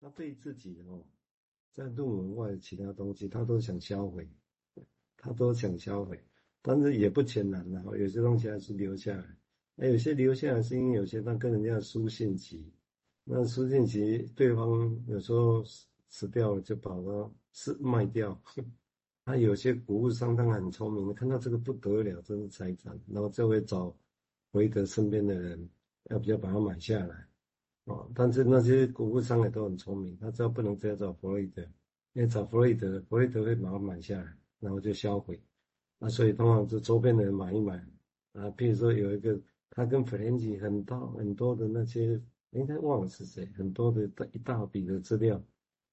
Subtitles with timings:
[0.00, 1.04] 他对自己哦，
[1.72, 4.28] 在论文外的其他东西，他都想销毁，
[5.16, 6.22] 他都想销毁，
[6.62, 9.36] 但是也不全然的，有些东西还是留下来。
[9.74, 12.72] 那有些留下来是因为有些他跟人家书信集，
[13.24, 15.62] 那书信集对方有时候
[16.08, 18.40] 死掉了，就把它是卖掉。
[19.24, 23.94] 他有些古物商当然很聪明，看到这个不得了，这是财产，然后就会找
[24.52, 25.68] 回德身边的人，
[26.04, 27.26] 要不要把它买下来。
[27.86, 31.62] 哦，但是那些古物商也都很聪明，他知道不能直接找弗洛伊德，
[32.14, 35.40] 因为找弗洛伊德，弗洛伊德会把它买下来，然后就销毁。
[35.98, 37.76] 那所以通常是周边的人买一买
[38.32, 45.40] 啊，譬如说有一个他跟弗兰奇很大很多的那些，应该忘了是谁，很多的一大笔的资料，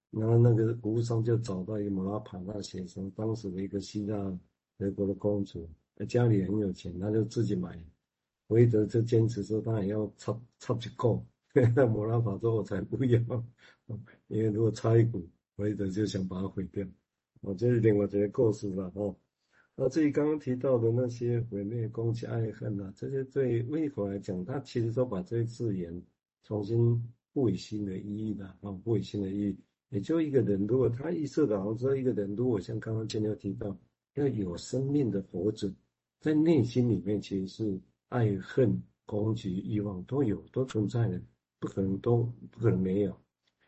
[0.09, 4.39] 然后那个古物商就找到一个马拉帕纳先生，当时的一个希腊
[4.79, 5.69] 德国的公主，
[6.09, 7.77] 家里很有钱，他就自己买，
[8.47, 11.23] 弗洛伊德就坚持说他也要差差不够。
[11.53, 13.19] 那 摩拉法说：“我才不要，
[14.27, 15.19] 因为如果差一股，
[15.55, 16.83] 弗洛伊德就想把它毁掉。
[17.41, 19.15] 我这一点我觉得够死了哦。
[19.75, 26.01] 那至于刚刚提到的那些毁灭、攻击、爱恨啊，这些对胃口来讲，他其实都把这些字眼
[26.43, 29.57] 重新赋予新的意义的啊，赋予新的意义。
[29.89, 33.77] 也就一个人，如果他意识到，说一个人如果像刚刚建六提到，
[34.15, 35.71] 要有生命的活着，
[36.19, 37.79] 在内心里面其实是
[38.09, 41.21] 爱恨、攻击、欲望都有，都存在的。
[41.63, 43.17] 不可能都不可能没有，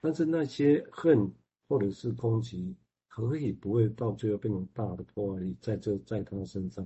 [0.02, 1.32] 但是那些恨
[1.70, 2.76] 或者是攻击，
[3.08, 6.86] 可以不会到最后变成大的破坏力在这在他身上。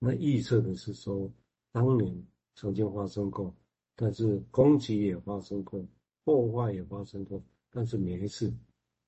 [0.00, 1.32] 那预测的是说，
[1.70, 3.54] 当年曾经发生过，
[3.94, 5.80] 但是攻击也发生过，
[6.24, 8.52] 破坏也发生过，但是没事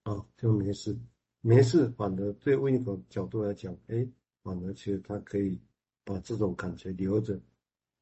[0.04, 0.96] 啊，就没事，
[1.40, 1.88] 没事。
[1.96, 4.06] 反而对另一个角度来讲，哎，
[4.44, 5.60] 反而其实他可以
[6.04, 7.40] 把这种感觉留着，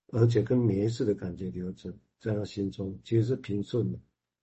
[0.08, 1.90] 而且跟没事的感觉留着。
[2.18, 3.98] 在他心中其实是平顺的，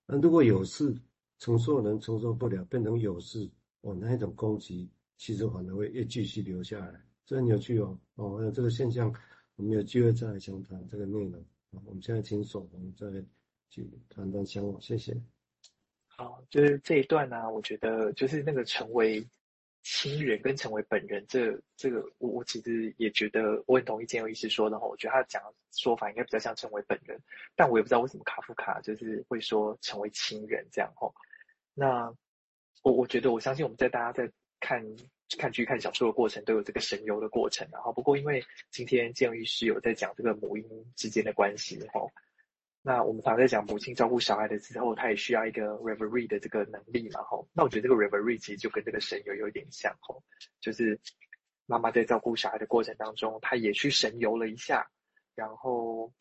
[0.06, 0.96] 那如果有事
[1.40, 3.50] 承受人承受不了，变成有事，
[3.82, 8.00] 哦，那一种攻击其实反而会越继续留下来，这很有趣哦。
[8.16, 9.14] 哦，那这个现象，
[9.56, 11.46] 我们有机会再来详谈这个内容。
[11.86, 13.08] 我们现在请守，我们再
[13.70, 15.16] 去谈谈相往，谢谢。
[16.08, 19.26] 好，就是这一段呢，我觉得就是那个成为。
[19.88, 27.22] 亲人跟成为本人，这这个我我其实也觉得我很同意建佑医师说的话，我觉得他讲的说法应该比较像成为本人，
[27.56, 31.08] 但我也不知道为什么卡夫卡就是会说成为亲人这样哈。
[31.76, 32.12] 那
[32.82, 34.84] 我我觉得我相信我们在大家在看
[35.38, 42.02] 看剧看小说的过程都有这个神游的过程，然后不过因为今天建佑医师有在讲这个母婴之间的关系哈。
[42.88, 47.48] 那我们常在讲母亲照顾小孩的时候，她也需要一个 reverie 的这个能力嘛，吼。
[47.52, 50.24] 那我觉得这个 reverie 其实就跟这个神游有一点像，吼，
[50.62, 51.00] 就是
[51.66, 54.88] 妈妈在照顾小孩的过程当中，她也去神游了一下，
[55.34, 56.14] 然后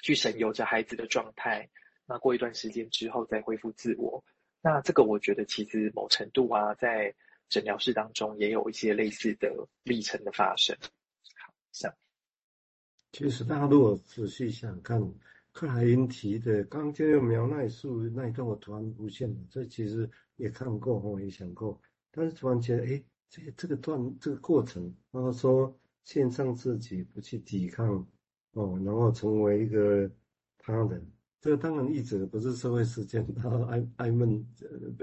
[0.00, 1.68] 去神游着孩子的状态。
[2.06, 4.22] 那过一段时间之后再恢复自我。
[4.60, 7.12] 那这个我觉得其实某程度啊，在
[7.48, 10.76] 诊疗室当中也有一些类似的历程的发生。
[11.36, 11.92] 好，像
[13.10, 15.02] 其实大家如果仔细想看。
[15.52, 19.36] 克莱因提的，刚刚就苗奈树那一段，我突然浮现了。
[19.50, 21.80] 这其实也看过，我也想过，
[22.12, 28.06] 但是突然觉得，哎，这这个段这个过程，然后说献上自己，不去抵抗，
[28.52, 30.10] 哦，然后成为一个
[30.56, 31.04] 他人。
[31.40, 34.46] 这个当然译者不是社会事件，他挨挨闷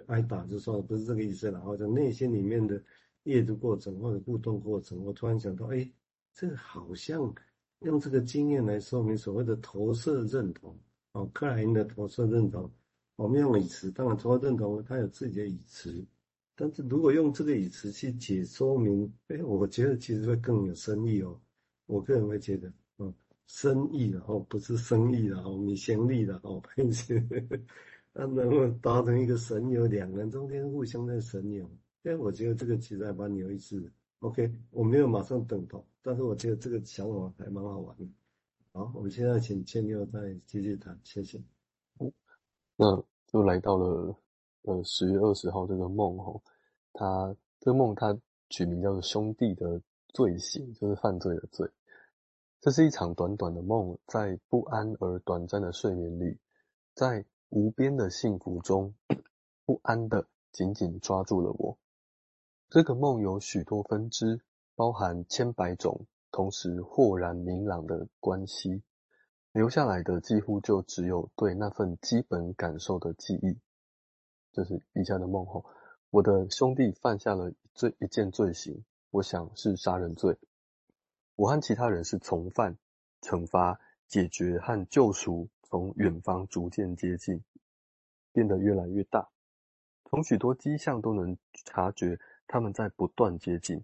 [0.07, 1.59] 挨打就算了，不是这个意思了。
[1.59, 2.81] 或者内心里面的
[3.23, 5.91] 阅读过程或者互动过程，我突然想到，哎，
[6.33, 7.35] 这好像。
[7.81, 10.77] 用这个经验来说明所谓的投射认同，
[11.11, 12.71] 哦，克莱因的投射认同，
[13.15, 16.05] 我们用语词，当然投射认同它有自己的语词，
[16.55, 21.39] 但是如果用这个语词去解说明，哎，我觉得其实会更有深意哦。
[21.85, 23.13] 我个人会觉得，哦，
[23.45, 27.23] 深意的哦，不是生意的哦，米先利的哦，并且，
[28.11, 31.69] 那能够达成一个神游，两个人中间互相在神游，
[32.03, 33.89] 哎，我觉得这个其实还蛮有意思的。
[34.19, 38.05] OK，我没有马上等同，但是我觉得这个想法还蛮好玩的。
[38.73, 41.39] 好，我们现在请建六再继续谈，谢谢。
[42.75, 44.15] 那就来到了
[44.63, 46.41] 呃十月二十号这个梦吼，
[46.93, 48.17] 他这个梦他
[48.49, 51.69] 取名叫做兄弟的罪行，就是犯罪的罪。
[52.59, 56.39] 这是一场短短的梦，在不安而短暂的睡眠里，
[56.95, 58.95] 在无边的幸福中，
[59.63, 61.77] 不安的紧紧抓住了我。
[62.69, 64.41] 这个梦有许多分支，
[64.75, 68.83] 包含千百种，同时豁然明朗的关系。
[69.53, 73.57] 留下来的几乎就只有对那份基本感受的记忆。
[74.51, 75.65] 这是以下的梦后，
[76.09, 80.37] 我的兄弟犯下了罪一件罪行，我想是杀人罪。
[81.37, 82.77] 我和其他人是从犯，
[83.21, 83.79] 惩罚、
[84.09, 87.41] 解决和救赎从远方逐渐接近，
[88.33, 89.29] 变得越来越大，
[90.09, 93.83] 从许多迹象都能察觉他们在不断接近。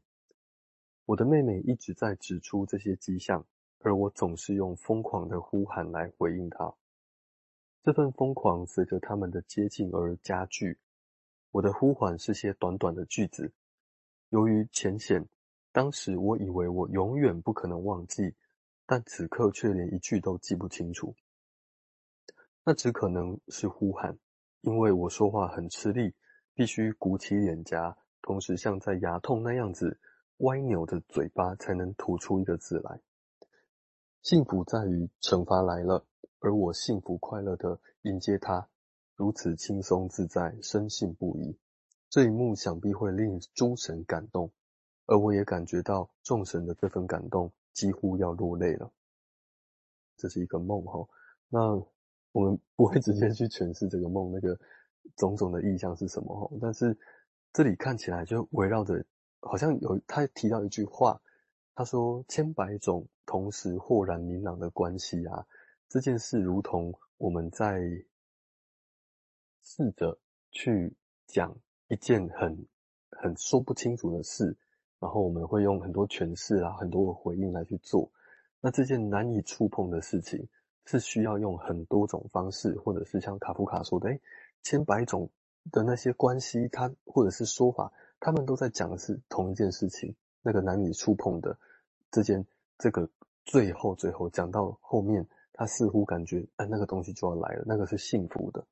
[1.05, 3.45] 我的妹妹一直在指出这些迹象，
[3.79, 6.73] 而我总是用疯狂的呼喊来回应她。
[7.83, 10.79] 这份疯狂随着他们的接近而加剧。
[11.51, 13.51] 我的呼唤是些短短的句子，
[14.29, 15.27] 由于浅显，
[15.71, 18.33] 当时我以为我永远不可能忘记，
[18.85, 21.13] 但此刻却连一句都记不清楚。
[22.63, 24.17] 那只可能是呼喊，
[24.61, 26.15] 因为我说话很吃力，
[26.53, 29.99] 必须鼓起脸颊，同时像在牙痛那样子
[30.37, 32.99] 歪扭着嘴巴，才能吐出一个字来。
[34.23, 36.03] 幸福在于惩罚来了。
[36.39, 38.67] 而我幸福快乐地迎接它，
[39.15, 41.57] 如此轻松自在，深信不疑。
[42.09, 44.51] 这一幕想必会令诸神感动，
[45.05, 48.91] 而我也感觉到众神的这份感动，几乎要落泪了。
[50.17, 51.07] 这是一个梦哈，
[51.47, 51.75] 那
[52.33, 54.59] 我们不会直接去诠释这个梦那个
[55.15, 56.97] 种种的意象是什么哈，但是
[57.53, 59.05] 这里看起来就围绕着，
[59.39, 61.21] 好像有他提到一句话，
[61.75, 65.45] 他说千百种同时豁然明朗的关系啊。
[65.87, 67.79] 这件事如同我们在
[69.61, 70.17] 试着
[70.49, 70.95] 去
[71.27, 71.55] 讲
[71.89, 72.65] 一件很
[73.11, 74.57] 很说不清楚的事，
[74.99, 78.11] 然后我们会用很多诠释啊、很多的回应来去做。
[78.59, 80.47] 那这件难以触碰的事情，
[80.85, 84.19] 是需要用很多种方式，或者是像卡夫卡说的，诶，
[84.63, 85.29] 千百种
[85.71, 90.15] 的那些关系，它或者是说法，他们都在讲的是同一件事情。
[90.41, 91.57] 那个难以触碰的
[92.11, 92.45] 这件，
[92.77, 93.09] 这个
[93.45, 95.27] 最后最后讲到后面。
[95.55, 98.65] 他似乎感觉，哎，那个东西就要来了，那个是幸福的。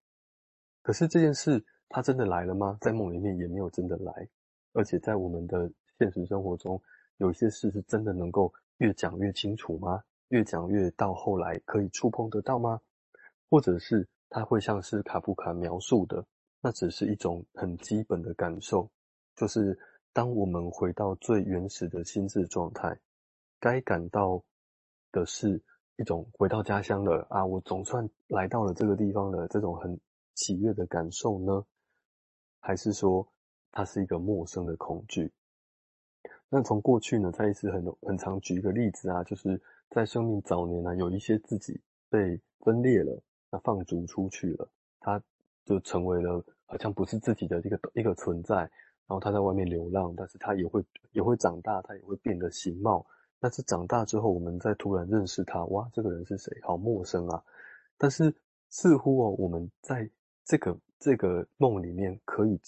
[0.82, 2.76] 可是这件事，它真的来了吗？
[2.82, 4.28] 在梦里面也没有真的来，
[4.74, 6.82] 而且在我们的现实生活中，
[7.18, 10.04] 有些事是真的能够越讲越清楚吗？
[10.30, 12.82] 越讲越到后来可以触碰得到吗？
[13.48, 16.26] 或者是它会像是卡夫卡描述的，
[16.62, 18.90] 那只是一种很基本的感受，
[19.36, 19.78] 就是
[20.14, 22.98] 当我们回到最原始的心智状态，
[23.60, 24.44] 该感到
[25.12, 25.62] 的是。
[25.98, 27.46] 一种回到家乡了啊！
[27.46, 30.00] 我总算来到了这个地方了，这种很
[30.34, 31.64] 喜悦的感受呢？
[32.60, 33.28] 还是说
[33.72, 35.32] 它是一个陌生的恐惧？
[36.50, 39.62] 那从过去呢，再一次很很常举一个例子啊，就是
[39.92, 41.80] 在生命早年呢、有一些自己
[42.10, 43.22] 被分裂了，
[43.52, 44.68] 那放逐出去了，
[45.02, 45.22] 他
[45.66, 48.70] 就成为了好像不是自己的一个一个存在，然
[49.08, 53.06] 后他在外面流浪，但是他也会也会长大，他也会变得形貌。
[53.40, 56.56] 但是长大之后，我们再突然认识他，哇，这个人是谁？
[56.62, 57.44] 好陌生啊！
[57.98, 58.34] 但是
[58.70, 60.08] 似乎哦，我们在
[60.46, 62.60] 这个这个梦里面可以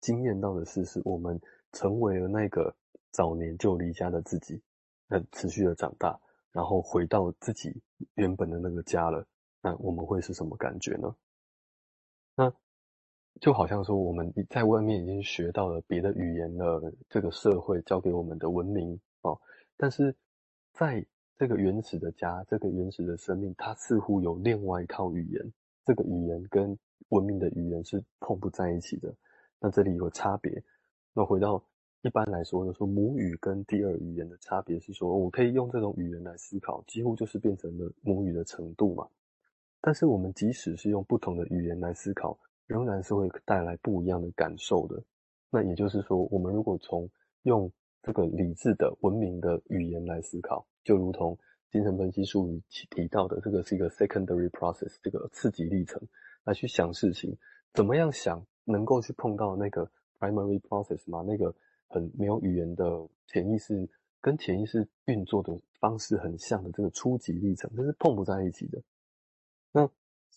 [0.00, 1.40] 经验到的事，是我们
[1.72, 2.74] 成为了那个
[3.12, 4.60] 早年就离家的自己，
[5.06, 6.18] 那持续的长大，
[6.50, 7.80] 然后回到自己
[8.14, 9.24] 原本的那个家了。
[9.62, 11.14] 那我们会是什么感觉呢？
[12.36, 12.52] 那
[13.40, 19.40] 就好像说，我们在外面已经学到了别的语言了，这个社会教给我们的文明哦。
[19.76, 20.14] 但是，
[20.72, 21.04] 在
[21.36, 25.52] 这个原始的家，这个原始的生命，它似乎有另外一套语言。
[25.84, 26.78] 这个语言跟
[27.08, 29.14] 文明的语言是碰不在一起的。
[29.60, 30.62] 那这里有差别。
[31.12, 31.62] 那回到
[32.02, 39.08] 一般来说，就说母语跟第二语言的差别是说，我可以用这种语言来思考，几乎就是变成了母语的程度嘛。
[39.86, 45.02] 但是我们即使是用不同的语言来思考，仍然是会带来不一样的感受的。
[45.50, 47.06] 那也就是说，我们如果从
[47.42, 47.70] 用
[48.02, 51.38] 这个理智的文明的语言来思考，就如同
[51.70, 56.00] 精神分析术语提提到的，这个是一个 secondary process，这个次级历程
[56.44, 57.36] 来去想事情，
[57.74, 59.86] 怎么样想能够去碰到那个
[60.18, 61.20] primary process 嘛？
[61.20, 61.54] 那个
[61.88, 63.86] 很没有语言的潜意识
[64.22, 68.82] 跟潜意识运作的方式很像的这个初级历程，这是碰不在一起的。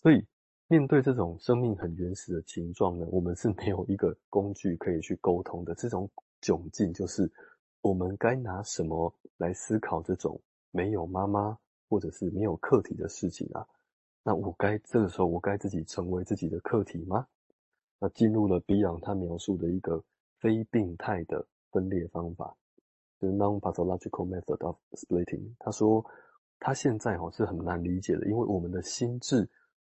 [0.02, 0.24] 所以
[0.68, 5.74] 面对这种生命很原始的情状呢，我们是没有一个工具可以去沟通的。
[5.74, 7.30] 这种窘境就是。
[7.80, 10.38] 我们该拿什么来思考这种
[10.72, 11.56] 没有妈妈
[11.88, 13.64] 或者是没有客体的事情啊？
[14.24, 17.24] 那我该这个时候我该自己成为自己的客体吗？
[18.00, 20.02] 那进入了比昂他描述的一个
[20.40, 22.52] 非病态的分裂方法，
[23.20, 25.54] 就是 non-pathological method of splitting。
[25.60, 26.04] 他说
[26.58, 29.48] 他现在哦是很难理解的，因为我们的心智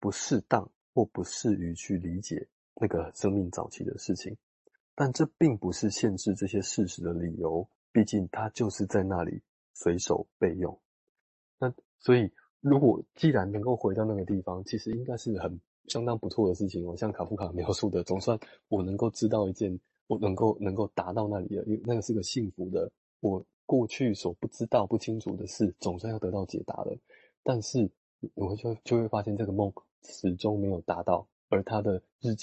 [0.05, 2.47] 不适当或不适于去理解
[2.79, 4.37] 那个生命早期的事情，
[4.93, 7.67] 但这并不是限制这些事实的理由。
[7.91, 9.41] 毕竟它就是在那里
[9.73, 10.79] 随手备用，
[11.57, 12.31] 那所以
[12.61, 16.95] 如果既然能够回到那个地方，其实应该是很相当不错的事情哦。
[16.95, 22.91] 像卡夫卡描述的，总算我能够知道一件，我能够能够达到那里了，因为那个是个幸福的。
[23.21, 26.95] 我过去所不知道、不清楚的事，总算要得到解答了。
[27.41, 27.89] 但是
[28.33, 29.71] 我就就会发现这个梦
[30.07, 32.33] 始终没有达到，而他的日记。